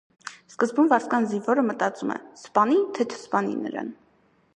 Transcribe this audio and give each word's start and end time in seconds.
Սկզբում 0.51 0.87
վարձկան 0.93 1.27
զինվորը 1.33 1.65
մտածում 1.67 2.13
է՝ 2.15 2.17
սպանի, 2.45 2.79
թե 2.99 3.07
չսպանի 3.11 3.55
նրան։ 3.67 3.93